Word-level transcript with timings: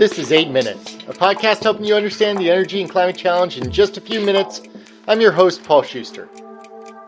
This 0.00 0.18
is 0.18 0.32
8 0.32 0.48
Minutes, 0.48 0.94
a 1.08 1.12
podcast 1.12 1.62
helping 1.62 1.84
you 1.84 1.94
understand 1.94 2.38
the 2.38 2.50
energy 2.50 2.80
and 2.80 2.88
climate 2.88 3.18
challenge 3.18 3.58
in 3.58 3.70
just 3.70 3.98
a 3.98 4.00
few 4.00 4.18
minutes. 4.22 4.62
I'm 5.06 5.20
your 5.20 5.30
host, 5.30 5.62
Paul 5.62 5.82
Schuster. 5.82 6.26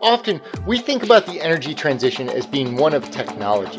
Often, 0.03 0.43
we 0.67 0.79
think 0.79 1.03
about 1.03 1.25
the 1.25 1.41
energy 1.41 1.75
transition 1.75 2.29
as 2.29 2.47
being 2.47 2.77
one 2.77 2.93
of 2.93 3.11
technology, 3.11 3.79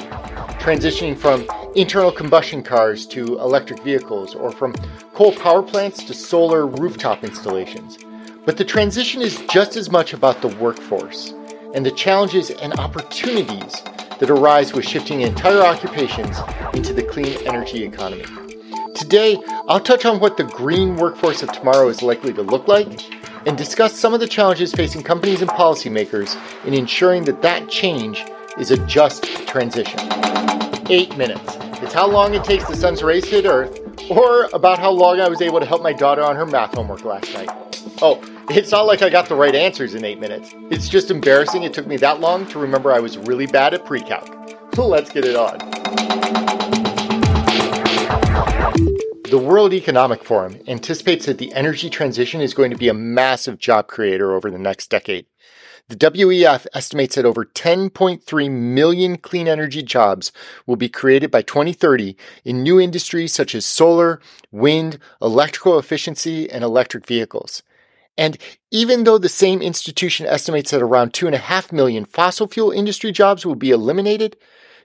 transitioning 0.57 1.15
from 1.15 1.45
internal 1.75 2.11
combustion 2.11 2.63
cars 2.63 3.05
to 3.09 3.37
electric 3.37 3.83
vehicles, 3.83 4.33
or 4.33 4.51
from 4.51 4.73
coal 5.13 5.31
power 5.31 5.61
plants 5.61 6.03
to 6.05 6.13
solar 6.15 6.65
rooftop 6.65 7.23
installations. 7.23 7.99
But 8.47 8.57
the 8.57 8.65
transition 8.65 9.21
is 9.21 9.43
just 9.47 9.77
as 9.77 9.91
much 9.91 10.13
about 10.13 10.41
the 10.41 10.47
workforce 10.47 11.35
and 11.75 11.85
the 11.85 11.91
challenges 11.91 12.49
and 12.49 12.73
opportunities 12.79 13.79
that 14.17 14.31
arise 14.31 14.73
with 14.73 14.87
shifting 14.87 15.21
entire 15.21 15.61
occupations 15.61 16.39
into 16.73 16.93
the 16.95 17.03
clean 17.03 17.37
energy 17.45 17.83
economy. 17.83 18.52
Today, 19.13 19.37
I'll 19.67 19.79
touch 19.79 20.05
on 20.05 20.19
what 20.19 20.37
the 20.37 20.43
green 20.43 20.95
workforce 20.95 21.43
of 21.43 21.51
tomorrow 21.51 21.87
is 21.87 22.01
likely 22.01 22.33
to 22.33 22.41
look 22.41 22.67
like 22.67 22.87
and 23.45 23.55
discuss 23.55 23.93
some 23.93 24.15
of 24.15 24.19
the 24.19 24.25
challenges 24.25 24.73
facing 24.73 25.03
companies 25.03 25.39
and 25.39 25.51
policymakers 25.51 26.35
in 26.65 26.73
ensuring 26.73 27.23
that 27.25 27.43
that 27.43 27.69
change 27.69 28.25
is 28.57 28.71
a 28.71 28.77
just 28.87 29.25
transition. 29.47 29.99
Eight 30.89 31.15
minutes. 31.15 31.57
It's 31.83 31.93
how 31.93 32.07
long 32.07 32.33
it 32.33 32.43
takes 32.43 32.67
the 32.67 32.75
sun's 32.75 33.03
rays 33.03 33.25
to 33.25 33.29
hit 33.29 33.45
Earth, 33.45 33.79
or 34.09 34.49
about 34.51 34.79
how 34.79 34.89
long 34.89 35.19
I 35.19 35.29
was 35.29 35.43
able 35.43 35.59
to 35.59 35.65
help 35.67 35.83
my 35.83 35.93
daughter 35.93 36.23
on 36.23 36.35
her 36.35 36.47
math 36.47 36.73
homework 36.73 37.05
last 37.05 37.31
night. 37.35 37.51
Oh, 38.01 38.19
it's 38.49 38.71
not 38.71 38.87
like 38.87 39.03
I 39.03 39.11
got 39.11 39.29
the 39.29 39.35
right 39.35 39.53
answers 39.53 39.93
in 39.93 40.03
eight 40.03 40.19
minutes. 40.19 40.55
It's 40.71 40.89
just 40.89 41.11
embarrassing 41.11 41.61
it 41.61 41.71
took 41.75 41.85
me 41.85 41.97
that 41.97 42.19
long 42.19 42.47
to 42.47 42.57
remember 42.57 42.91
I 42.91 42.99
was 42.99 43.19
really 43.19 43.45
bad 43.45 43.75
at 43.75 43.85
pre-calc. 43.85 44.57
So 44.73 44.87
let's 44.87 45.11
get 45.11 45.23
it 45.23 45.35
on. 45.35 45.59
The 49.33 49.39
World 49.39 49.73
Economic 49.73 50.23
Forum 50.23 50.59
anticipates 50.67 51.25
that 51.25 51.39
the 51.39 51.51
energy 51.53 51.89
transition 51.89 52.39
is 52.39 52.53
going 52.53 52.69
to 52.69 52.77
be 52.77 52.87
a 52.87 52.93
massive 52.93 53.57
job 53.57 53.87
creator 53.87 54.35
over 54.35 54.51
the 54.51 54.59
next 54.59 54.91
decade. 54.91 55.25
The 55.87 55.95
WEF 55.95 56.67
estimates 56.75 57.15
that 57.15 57.25
over 57.25 57.43
10.3 57.43 58.51
million 58.51 59.17
clean 59.17 59.47
energy 59.47 59.81
jobs 59.81 60.31
will 60.67 60.75
be 60.75 60.87
created 60.87 61.31
by 61.31 61.41
2030 61.41 62.15
in 62.45 62.61
new 62.61 62.79
industries 62.79 63.33
such 63.33 63.55
as 63.55 63.65
solar, 63.65 64.21
wind, 64.51 64.99
electrical 65.19 65.79
efficiency, 65.79 66.47
and 66.47 66.63
electric 66.63 67.07
vehicles. 67.07 67.63
And 68.15 68.37
even 68.69 69.03
though 69.03 69.17
the 69.17 69.29
same 69.29 69.63
institution 69.63 70.27
estimates 70.27 70.69
that 70.69 70.83
around 70.83 71.13
2.5 71.13 71.71
million 71.71 72.05
fossil 72.05 72.47
fuel 72.47 72.69
industry 72.69 73.11
jobs 73.11 73.47
will 73.47 73.55
be 73.55 73.71
eliminated, 73.71 74.37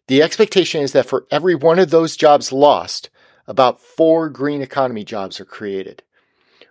the 0.07 0.23
expectation 0.23 0.81
is 0.81 0.93
that 0.93 1.05
for 1.05 1.27
every 1.31 1.55
one 1.55 1.79
of 1.79 1.91
those 1.91 2.17
jobs 2.17 2.51
lost, 2.51 3.11
about 3.49 3.81
four 3.81 4.29
green 4.29 4.63
economy 4.63 5.03
jobs 5.03 5.41
are 5.41 5.45
created. 5.45 6.03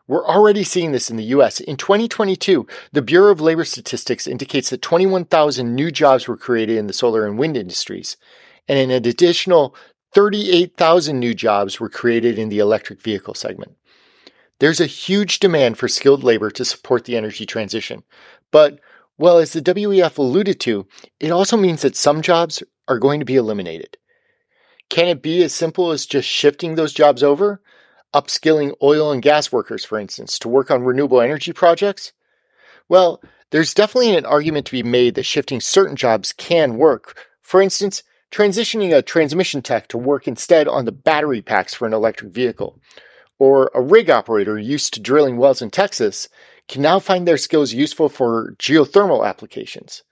We're 0.07 0.25
already 0.25 0.63
seeing 0.63 0.93
this 0.93 1.09
in 1.09 1.17
the 1.17 1.25
US. 1.25 1.59
In 1.59 1.75
2022, 1.75 2.65
the 2.93 3.01
Bureau 3.01 3.31
of 3.31 3.41
Labor 3.41 3.65
Statistics 3.65 4.25
indicates 4.25 4.69
that 4.69 4.81
21,000 4.81 5.75
new 5.75 5.91
jobs 5.91 6.27
were 6.27 6.37
created 6.37 6.77
in 6.77 6.87
the 6.87 6.93
solar 6.93 7.25
and 7.25 7.37
wind 7.37 7.57
industries, 7.57 8.15
and 8.69 8.79
an 8.79 9.05
additional 9.05 9.75
38,000 10.13 11.19
new 11.19 11.33
jobs 11.33 11.79
were 11.79 11.89
created 11.89 12.39
in 12.39 12.47
the 12.47 12.59
electric 12.59 13.01
vehicle 13.01 13.33
segment. 13.33 13.75
There's 14.59 14.79
a 14.79 14.85
huge 14.85 15.39
demand 15.39 15.77
for 15.77 15.87
skilled 15.87 16.23
labor 16.23 16.49
to 16.51 16.63
support 16.63 17.03
the 17.03 17.17
energy 17.17 17.45
transition. 17.45 18.03
But, 18.49 18.79
well, 19.17 19.37
as 19.39 19.53
the 19.53 19.61
WEF 19.61 20.17
alluded 20.17 20.59
to, 20.61 20.87
it 21.19 21.31
also 21.31 21.57
means 21.57 21.81
that 21.81 21.95
some 21.95 22.21
jobs 22.21 22.63
are 22.87 22.97
going 22.97 23.19
to 23.19 23.25
be 23.25 23.35
eliminated. 23.35 23.97
Can 24.89 25.07
it 25.07 25.21
be 25.21 25.43
as 25.43 25.53
simple 25.53 25.91
as 25.91 26.05
just 26.05 26.27
shifting 26.27 26.75
those 26.75 26.93
jobs 26.93 27.23
over? 27.23 27.61
Upskilling 28.13 28.73
oil 28.81 29.11
and 29.11 29.21
gas 29.21 29.51
workers, 29.51 29.83
for 29.83 29.99
instance, 29.99 30.39
to 30.39 30.47
work 30.47 30.71
on 30.71 30.83
renewable 30.83 31.21
energy 31.21 31.51
projects? 31.53 32.13
Well, 32.87 33.21
there's 33.51 33.73
definitely 33.73 34.15
an 34.15 34.25
argument 34.25 34.65
to 34.67 34.71
be 34.71 34.83
made 34.83 35.15
that 35.15 35.23
shifting 35.23 35.61
certain 35.61 35.95
jobs 35.95 36.33
can 36.33 36.77
work. 36.77 37.27
For 37.41 37.61
instance, 37.61 38.03
transitioning 38.31 38.95
a 38.95 39.01
transmission 39.01 39.61
tech 39.61 39.87
to 39.89 39.97
work 39.97 40.27
instead 40.27 40.67
on 40.67 40.85
the 40.85 40.91
battery 40.91 41.41
packs 41.41 41.73
for 41.73 41.85
an 41.85 41.93
electric 41.93 42.33
vehicle. 42.33 42.79
Or 43.39 43.69
a 43.73 43.81
rig 43.81 44.09
operator 44.09 44.57
used 44.57 44.93
to 44.93 44.99
drilling 44.99 45.37
wells 45.37 45.61
in 45.61 45.69
Texas 45.69 46.27
can 46.67 46.81
now 46.81 46.99
find 46.99 47.27
their 47.27 47.37
skills 47.37 47.73
useful 47.73 48.09
for 48.09 48.55
geothermal 48.57 49.27
applications. 49.27 50.03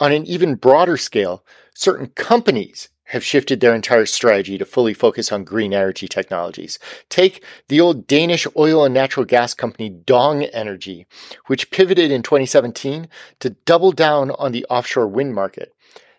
On 0.00 0.12
an 0.12 0.26
even 0.26 0.56
broader 0.56 0.96
scale, 0.96 1.44
certain 1.74 2.08
companies 2.08 2.88
have 3.06 3.24
shifted 3.24 3.60
their 3.60 3.74
entire 3.74 4.06
strategy 4.06 4.58
to 4.58 4.64
fully 4.64 4.94
focus 4.94 5.30
on 5.30 5.44
green 5.44 5.72
energy 5.72 6.08
technologies. 6.08 6.78
Take 7.08 7.44
the 7.68 7.80
old 7.80 8.06
Danish 8.06 8.46
oil 8.56 8.84
and 8.84 8.94
natural 8.94 9.24
gas 9.24 9.54
company 9.54 9.88
Dong 9.88 10.44
Energy, 10.44 11.06
which 11.46 11.70
pivoted 11.70 12.10
in 12.10 12.22
2017 12.22 13.08
to 13.40 13.50
double 13.50 13.92
down 13.92 14.30
on 14.32 14.52
the 14.52 14.66
offshore 14.68 15.06
wind 15.06 15.34
market. 15.34 15.72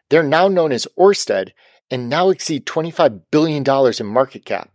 They're 0.09 0.23
now 0.23 0.47
known 0.47 0.71
as 0.71 0.87
Orsted 0.97 1.51
and 1.91 2.09
now 2.09 2.29
exceed 2.29 2.65
$25 2.65 3.21
billion 3.31 3.63
in 3.99 4.05
market 4.05 4.45
cap. 4.45 4.71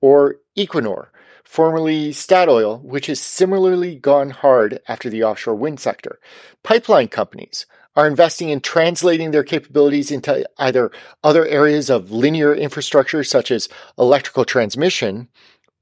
Or 0.00 0.36
Equinor, 0.56 1.08
formerly 1.48 2.10
Statoil, 2.10 2.82
which 2.82 3.06
has 3.06 3.18
similarly 3.18 3.94
gone 3.94 4.28
hard 4.28 4.80
after 4.86 5.08
the 5.08 5.24
offshore 5.24 5.54
wind 5.54 5.80
sector. 5.80 6.20
Pipeline 6.62 7.08
companies 7.08 7.64
are 7.96 8.06
investing 8.06 8.50
in 8.50 8.60
translating 8.60 9.30
their 9.30 9.42
capabilities 9.42 10.10
into 10.10 10.46
either 10.58 10.92
other 11.24 11.46
areas 11.46 11.88
of 11.88 12.10
linear 12.10 12.54
infrastructure, 12.54 13.24
such 13.24 13.50
as 13.50 13.66
electrical 13.98 14.44
transmission, 14.44 15.26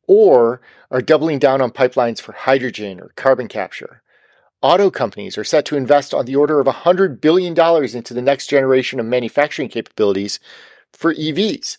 or 0.06 0.60
are 0.92 1.02
doubling 1.02 1.40
down 1.40 1.60
on 1.60 1.72
pipelines 1.72 2.20
for 2.20 2.30
hydrogen 2.30 3.00
or 3.00 3.10
carbon 3.16 3.48
capture. 3.48 4.02
Auto 4.62 4.88
companies 4.88 5.36
are 5.36 5.44
set 5.44 5.64
to 5.64 5.76
invest 5.76 6.14
on 6.14 6.26
the 6.26 6.36
order 6.36 6.60
of 6.60 6.68
$100 6.68 7.20
billion 7.20 7.58
into 7.92 8.14
the 8.14 8.22
next 8.22 8.46
generation 8.46 9.00
of 9.00 9.06
manufacturing 9.06 9.68
capabilities 9.68 10.38
for 10.92 11.12
EVs. 11.12 11.78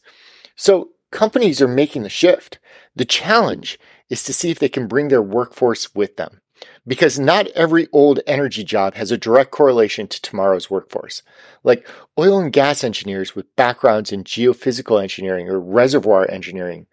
So 0.58 0.90
companies 1.18 1.60
are 1.64 1.68
making 1.68 2.04
the 2.04 2.10
shift. 2.10 2.60
The 2.96 3.04
challenge 3.04 3.80
is 4.08 4.22
to 4.26 4.34
see 4.34 4.52
if 4.52 4.60
they 4.60 4.70
can 4.70 4.88
bring 4.88 5.08
their 5.08 5.22
workforce 5.22 5.96
with 5.96 6.16
them 6.16 6.42
because 6.86 7.18
not 7.18 7.48
every 7.48 7.88
old 7.92 8.20
energy 8.28 8.64
job 8.64 8.94
has 8.94 9.10
a 9.10 9.18
direct 9.18 9.50
correlation 9.50 10.08
to 10.08 10.22
tomorrow's 10.22 10.70
workforce. 10.70 11.24
Like 11.64 11.88
oil 12.20 12.38
and 12.38 12.54
gas 12.54 12.84
engineers 12.84 13.36
with 13.36 13.56
backgrounds 13.56 14.12
in 14.12 14.26
geophysical 14.26 15.02
engineering 15.02 15.50
or 15.50 15.60
reservoir 15.60 16.30
engineering, 16.30 16.86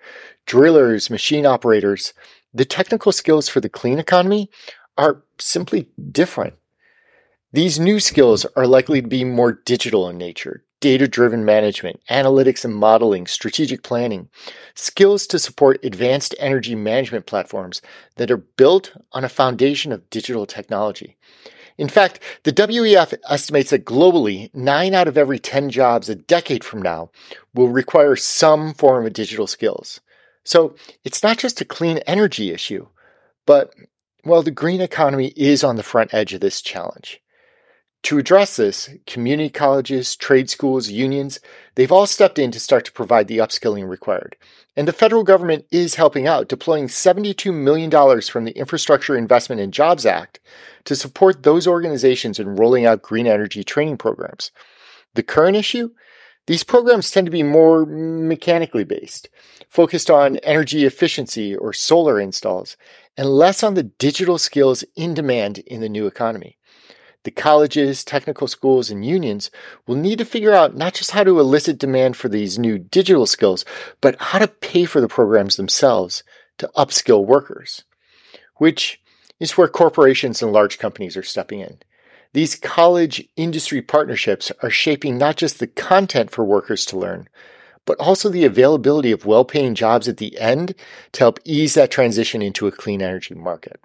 drillers, 0.47 1.11
machine 1.11 1.45
operators, 1.45 2.15
the 2.55 2.65
technical 2.65 3.13
skills 3.13 3.51
for 3.51 3.61
the 3.61 3.69
clean 3.69 3.99
economy 3.99 4.49
are 4.97 5.23
simply 5.39 5.91
different. 6.11 6.55
These 7.53 7.79
new 7.79 8.01
skills 8.01 8.47
are 8.57 8.67
likely 8.67 9.03
to 9.03 9.07
be 9.07 9.23
more 9.23 9.53
digital 9.53 10.09
in 10.09 10.17
nature, 10.17 10.65
data 10.85 11.09
driven 11.09 11.47
management, 11.47 11.99
analytics 12.11 12.63
and 12.63 12.75
modeling, 12.75 13.27
strategic 13.27 13.83
planning, 13.83 14.29
skills 14.75 15.27
to 15.27 15.39
support 15.39 15.83
advanced 15.83 16.35
energy 16.39 16.75
management 16.75 17.25
platforms 17.25 17.81
that 18.17 18.31
are 18.31 18.37
built 18.37 18.95
on 19.13 19.25
a 19.25 19.31
foundation 19.31 19.93
of 19.93 20.11
digital 20.11 20.45
technology. 20.45 21.17
In 21.79 21.89
fact, 21.89 22.21
the 22.43 22.53
WEF 22.53 23.15
estimates 23.31 23.71
that 23.71 23.87
globally, 23.87 24.55
9 24.55 24.93
out 24.93 25.09
of 25.09 25.17
every 25.17 25.39
10 25.39 25.71
jobs 25.71 26.11
a 26.11 26.15
decade 26.15 26.63
from 26.63 26.83
now 26.83 27.11
will 27.55 27.69
require 27.69 28.15
some 28.15 28.75
form 28.75 29.07
of 29.07 29.15
digital 29.15 29.47
skills. 29.47 30.03
So 30.45 30.75
it's 31.03 31.23
not 31.23 31.39
just 31.39 31.63
a 31.63 31.65
clean 31.65 31.97
energy 32.07 32.51
issue, 32.51 32.89
but, 33.47 33.73
well, 34.23 34.43
the 34.43 34.51
green 34.51 34.83
economy 34.83 35.29
is 35.35 35.65
on 35.65 35.77
the 35.77 35.83
front 35.83 36.13
edge 36.13 36.35
of 36.35 36.43
this 36.43 36.61
challenge. 36.61 37.23
To 38.05 38.19
address 38.19 38.57
this, 38.57 38.91
community 39.07 39.49
colleges, 39.49 40.15
trade 40.15 40.51
schools, 40.51 40.91
unions, 40.91 41.41
they've 41.75 41.91
all 41.91 42.07
stepped 42.07 42.39
in 42.39 42.51
to 42.51 42.61
start 42.61 42.85
to 42.85 42.93
provide 42.93 43.29
the 43.29 43.39
upskilling 43.39 43.89
required. 43.89 44.37
And 44.77 44.87
the 44.87 44.93
federal 44.93 45.25
government 45.25 45.65
is 45.71 45.95
helping 45.95 46.27
out, 46.27 46.47
deploying 46.47 46.89
$72 46.89 47.55
million 47.55 47.91
from 48.21 48.45
the 48.45 48.59
Infrastructure 48.59 49.17
Investment 49.17 49.63
and 49.63 49.73
Jobs 49.73 50.05
Act 50.05 50.39
to 50.85 50.95
support 50.95 51.45
those 51.45 51.67
organizations 51.67 52.39
in 52.39 52.57
rolling 52.57 52.85
out 52.85 53.01
green 53.01 53.27
energy 53.27 53.65
training 53.65 53.97
programs. 53.97 54.51
The 55.15 55.23
current 55.23 55.57
issue? 55.57 55.89
These 56.47 56.63
programs 56.63 57.11
tend 57.11 57.27
to 57.27 57.31
be 57.31 57.43
more 57.43 57.87
mechanically 57.87 58.85
based, 58.85 59.31
focused 59.71 60.11
on 60.11 60.37
energy 60.39 60.85
efficiency 60.85 61.57
or 61.57 61.73
solar 61.73 62.21
installs, 62.21 62.77
and 63.17 63.31
less 63.31 63.63
on 63.63 63.73
the 63.73 63.85
digital 63.85 64.37
skills 64.37 64.85
in 64.95 65.15
demand 65.15 65.61
in 65.61 65.81
the 65.81 65.89
new 65.89 66.07
economy. 66.07 66.59
The 67.25 67.31
colleges, 67.31 68.05
technical 68.05 68.47
schools, 68.47 68.91
and 68.91 69.05
unions 69.05 69.51
will 69.87 69.97
need 69.97 70.19
to 70.19 70.25
figure 70.25 70.53
out 70.53 70.77
not 70.77 70.95
just 70.95 71.13
how 71.13 71.25
to 71.25 71.41
elicit 71.41 71.79
demand 71.79 72.17
for 72.17 72.29
these 72.29 72.59
new 72.59 72.79
digital 72.79 73.27
skills, 73.27 73.65
but 74.01 74.21
how 74.21 74.39
to 74.39 74.47
pay 74.47 74.85
for 74.85 75.01
the 75.01 75.09
programs 75.09 75.57
themselves 75.57 76.23
to 76.59 76.71
upskill 76.77 77.25
workers, 77.25 77.85
which 78.57 79.01
is 79.41 79.57
where 79.57 79.69
corporations 79.69 80.43
and 80.43 80.53
large 80.53 80.79
companies 80.79 81.17
are 81.17 81.23
stepping 81.23 81.61
in. 81.61 81.79
These 82.35 82.57
college 82.57 83.27
industry 83.37 83.81
partnerships 83.81 84.53
are 84.63 84.71
shaping 84.71 85.17
not 85.17 85.37
just 85.37 85.61
the 85.61 85.67
content 85.67 86.31
for 86.31 86.45
workers 86.45 86.85
to 86.87 86.99
learn, 86.99 87.29
but 87.87 87.99
also 87.99 88.29
the 88.29 88.45
availability 88.45 89.13
of 89.13 89.25
well 89.25 89.45
paying 89.45 89.75
jobs 89.75 90.09
at 90.09 90.19
the 90.19 90.39
end 90.39 90.75
to 91.13 91.21
help 91.21 91.39
ease 91.45 91.75
that 91.75 91.91
transition 91.91 92.43
into 92.43 92.67
a 92.67 92.73
clean 92.73 93.01
energy 93.01 93.35
market. 93.35 93.81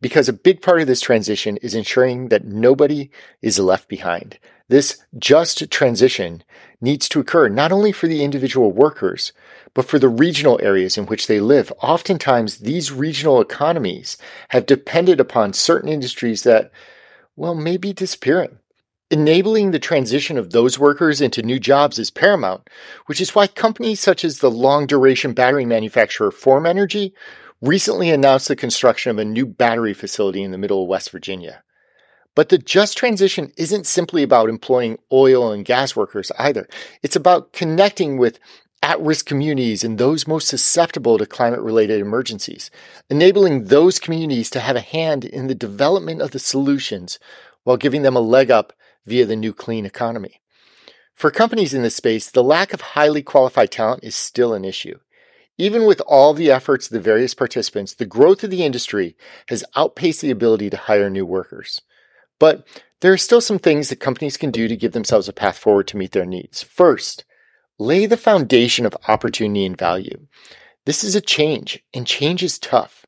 Because 0.00 0.28
a 0.28 0.32
big 0.32 0.62
part 0.62 0.80
of 0.80 0.86
this 0.86 1.00
transition 1.00 1.56
is 1.58 1.74
ensuring 1.74 2.28
that 2.28 2.44
nobody 2.44 3.10
is 3.42 3.58
left 3.58 3.88
behind. 3.88 4.38
This 4.68 5.04
just 5.16 5.70
transition 5.70 6.42
needs 6.80 7.08
to 7.10 7.20
occur 7.20 7.48
not 7.48 7.72
only 7.72 7.92
for 7.92 8.08
the 8.08 8.24
individual 8.24 8.72
workers, 8.72 9.32
but 9.74 9.84
for 9.84 9.98
the 9.98 10.08
regional 10.08 10.58
areas 10.62 10.98
in 10.98 11.06
which 11.06 11.26
they 11.26 11.38
live. 11.38 11.72
Oftentimes, 11.82 12.58
these 12.58 12.90
regional 12.90 13.40
economies 13.40 14.16
have 14.48 14.66
depended 14.66 15.20
upon 15.20 15.52
certain 15.52 15.88
industries 15.88 16.42
that, 16.42 16.72
well, 17.36 17.54
may 17.54 17.76
be 17.76 17.92
disappearing. 17.92 18.58
Enabling 19.08 19.70
the 19.70 19.78
transition 19.78 20.36
of 20.36 20.50
those 20.50 20.80
workers 20.80 21.20
into 21.20 21.42
new 21.42 21.60
jobs 21.60 21.96
is 21.96 22.10
paramount, 22.10 22.68
which 23.06 23.20
is 23.20 23.36
why 23.36 23.46
companies 23.46 24.00
such 24.00 24.24
as 24.24 24.40
the 24.40 24.50
long 24.50 24.84
duration 24.84 25.32
battery 25.32 25.64
manufacturer 25.64 26.32
Form 26.32 26.66
Energy 26.66 27.14
recently 27.60 28.10
announced 28.10 28.48
the 28.48 28.56
construction 28.56 29.10
of 29.10 29.18
a 29.18 29.24
new 29.24 29.46
battery 29.46 29.94
facility 29.94 30.42
in 30.42 30.50
the 30.50 30.58
middle 30.58 30.82
of 30.82 30.88
West 30.88 31.10
Virginia. 31.10 31.62
But 32.34 32.50
the 32.50 32.58
just 32.58 32.98
transition 32.98 33.52
isn't 33.56 33.86
simply 33.86 34.22
about 34.22 34.50
employing 34.50 34.98
oil 35.10 35.50
and 35.50 35.64
gas 35.64 35.96
workers 35.96 36.30
either. 36.38 36.68
It's 37.02 37.16
about 37.16 37.52
connecting 37.52 38.18
with 38.18 38.38
at 38.82 39.00
risk 39.00 39.26
communities 39.26 39.82
and 39.82 39.96
those 39.96 40.28
most 40.28 40.48
susceptible 40.48 41.16
to 41.18 41.26
climate 41.26 41.60
related 41.60 42.00
emergencies, 42.00 42.70
enabling 43.08 43.64
those 43.64 43.98
communities 43.98 44.50
to 44.50 44.60
have 44.60 44.76
a 44.76 44.80
hand 44.80 45.24
in 45.24 45.46
the 45.46 45.54
development 45.54 46.20
of 46.20 46.32
the 46.32 46.38
solutions 46.38 47.18
while 47.64 47.76
giving 47.78 48.02
them 48.02 48.16
a 48.16 48.20
leg 48.20 48.50
up 48.50 48.74
via 49.06 49.24
the 49.24 49.34
new 49.34 49.54
clean 49.54 49.86
economy. 49.86 50.40
For 51.14 51.30
companies 51.30 51.72
in 51.72 51.82
this 51.82 51.96
space, 51.96 52.30
the 52.30 52.44
lack 52.44 52.74
of 52.74 52.80
highly 52.82 53.22
qualified 53.22 53.70
talent 53.70 54.04
is 54.04 54.14
still 54.14 54.52
an 54.52 54.64
issue. 54.64 54.98
Even 55.58 55.86
with 55.86 56.02
all 56.06 56.34
the 56.34 56.50
efforts 56.50 56.86
of 56.86 56.92
the 56.92 57.00
various 57.00 57.34
participants, 57.34 57.94
the 57.94 58.04
growth 58.04 58.44
of 58.44 58.50
the 58.50 58.62
industry 58.62 59.16
has 59.48 59.64
outpaced 59.74 60.20
the 60.20 60.30
ability 60.30 60.68
to 60.70 60.76
hire 60.76 61.08
new 61.08 61.24
workers. 61.24 61.80
But 62.38 62.66
there 63.00 63.12
are 63.12 63.18
still 63.18 63.40
some 63.40 63.58
things 63.58 63.88
that 63.88 64.00
companies 64.00 64.36
can 64.36 64.50
do 64.50 64.68
to 64.68 64.76
give 64.76 64.92
themselves 64.92 65.28
a 65.28 65.32
path 65.32 65.58
forward 65.58 65.88
to 65.88 65.96
meet 65.96 66.12
their 66.12 66.26
needs. 66.26 66.62
First, 66.62 67.24
lay 67.78 68.06
the 68.06 68.16
foundation 68.16 68.84
of 68.84 68.96
opportunity 69.08 69.64
and 69.64 69.78
value. 69.78 70.26
This 70.84 71.02
is 71.02 71.14
a 71.14 71.20
change, 71.20 71.82
and 71.94 72.06
change 72.06 72.42
is 72.42 72.58
tough. 72.58 73.06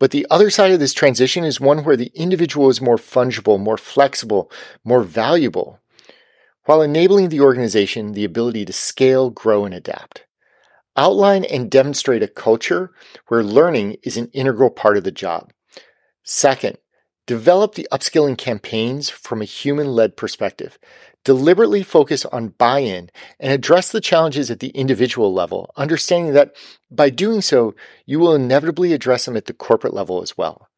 But 0.00 0.10
the 0.10 0.26
other 0.30 0.50
side 0.50 0.72
of 0.72 0.80
this 0.80 0.92
transition 0.92 1.44
is 1.44 1.60
one 1.60 1.84
where 1.84 1.96
the 1.96 2.10
individual 2.14 2.68
is 2.68 2.80
more 2.80 2.96
fungible, 2.96 3.60
more 3.60 3.78
flexible, 3.78 4.50
more 4.84 5.02
valuable, 5.02 5.78
while 6.64 6.82
enabling 6.82 7.28
the 7.28 7.40
organization 7.40 8.12
the 8.12 8.24
ability 8.24 8.64
to 8.64 8.72
scale, 8.72 9.30
grow, 9.30 9.64
and 9.64 9.74
adapt. 9.74 10.23
Outline 10.96 11.44
and 11.44 11.70
demonstrate 11.70 12.22
a 12.22 12.28
culture 12.28 12.92
where 13.28 13.42
learning 13.42 13.96
is 14.02 14.16
an 14.16 14.30
integral 14.32 14.70
part 14.70 14.96
of 14.96 15.04
the 15.04 15.10
job. 15.10 15.52
Second, 16.22 16.78
Develop 17.26 17.74
the 17.74 17.88
upskilling 17.90 18.36
campaigns 18.36 19.08
from 19.08 19.40
a 19.40 19.46
human 19.46 19.86
led 19.88 20.14
perspective. 20.16 20.78
Deliberately 21.24 21.82
focus 21.82 22.26
on 22.26 22.48
buy 22.48 22.80
in 22.80 23.08
and 23.40 23.50
address 23.50 23.90
the 23.90 24.00
challenges 24.02 24.50
at 24.50 24.60
the 24.60 24.68
individual 24.68 25.32
level, 25.32 25.70
understanding 25.76 26.34
that 26.34 26.54
by 26.90 27.08
doing 27.08 27.40
so, 27.40 27.74
you 28.04 28.18
will 28.18 28.34
inevitably 28.34 28.92
address 28.92 29.24
them 29.24 29.38
at 29.38 29.46
the 29.46 29.54
corporate 29.54 29.94
level 29.94 30.20
as 30.20 30.36
well. 30.36 30.68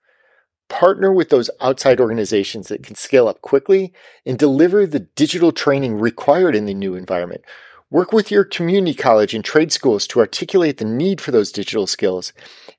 Partner 0.69 1.13
with 1.13 1.31
those 1.31 1.51
outside 1.61 2.01
organizations 2.01 2.69
that 2.69 2.85
can 2.85 2.95
scale 2.95 3.27
up 3.27 3.41
quickly 3.41 3.93
and 4.25 4.39
deliver 4.39 4.87
the 4.87 5.01
digital 5.01 5.51
training 5.51 5.99
required 5.99 6.55
in 6.55 6.67
the 6.67 6.75
new 6.75 6.95
environment. 6.95 7.43
Work 7.91 8.13
with 8.13 8.33
your 8.33 8.43
community 8.43 8.95
college 8.95 9.33
and 9.33 9.45
trade 9.45 9.71
schools 9.71 10.09
to 10.09 10.19
articulate 10.19 10.79
the 10.79 10.85
need 10.85 11.21
for 11.21 11.31
those 11.31 11.53
digital 11.53 11.87
skills 11.87 12.33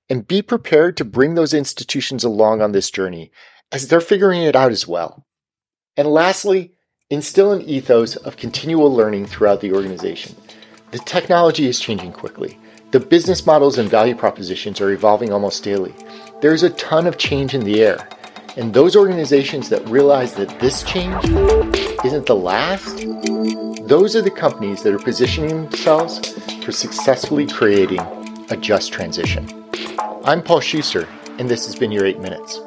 and 0.09 0.27
be 0.27 0.41
prepared 0.41 0.97
to 0.97 1.05
bring 1.05 1.35
those 1.35 1.53
institutions 1.53 2.25
along 2.25 2.61
on 2.61 2.73
this 2.73 2.91
journey 2.91 3.31
as 3.71 3.87
they're 3.87 4.01
figuring 4.01 4.41
it 4.41 4.53
out 4.53 4.71
as 4.71 4.85
well. 4.85 5.25
And 5.95 6.09
lastly, 6.09 6.73
instill 7.09 7.53
an 7.53 7.61
ethos 7.61 8.17
of 8.17 8.35
continual 8.35 8.93
learning 8.93 9.27
throughout 9.27 9.61
the 9.61 9.71
organization. 9.71 10.35
The 10.91 10.99
technology 10.99 11.67
is 11.67 11.79
changing 11.79 12.11
quickly. 12.11 12.59
The 12.91 12.99
business 12.99 13.45
models 13.45 13.77
and 13.77 13.89
value 13.89 14.15
propositions 14.15 14.81
are 14.81 14.91
evolving 14.91 15.31
almost 15.31 15.63
daily. 15.63 15.95
There's 16.41 16.63
a 16.63 16.69
ton 16.71 17.07
of 17.07 17.17
change 17.17 17.53
in 17.53 17.63
the 17.63 17.81
air. 17.81 18.09
And 18.57 18.73
those 18.73 18.97
organizations 18.97 19.69
that 19.69 19.87
realize 19.87 20.33
that 20.33 20.59
this 20.59 20.83
change 20.83 21.23
isn't 22.03 22.25
the 22.25 22.35
last, 22.35 23.05
those 23.87 24.15
are 24.15 24.21
the 24.21 24.31
companies 24.31 24.83
that 24.83 24.93
are 24.93 24.99
positioning 24.99 25.63
themselves 25.63 26.33
for 26.63 26.71
successfully 26.71 27.47
creating 27.47 27.99
a 28.49 28.57
just 28.57 28.93
transition. 28.93 29.47
I'm 30.23 30.43
Paul 30.43 30.59
Schuster, 30.59 31.07
and 31.39 31.49
this 31.49 31.65
has 31.65 31.75
been 31.75 31.91
your 31.91 32.05
8 32.05 32.19
Minutes. 32.19 32.59